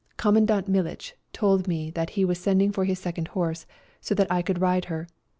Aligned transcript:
Commandant 0.17 0.67
Mihtch 0.67 1.13
told 1.31 1.67
me 1.67 1.93
he 2.09 2.25
was 2.25 2.39
sending 2.39 2.71
for 2.71 2.85
his 2.85 2.97
second 2.97 3.27
horse, 3.37 3.67
so 3.99 4.15
that 4.15 4.31
I 4.31 4.41
could 4.41 4.59
ride 4.59 4.85
her. 4.85 5.07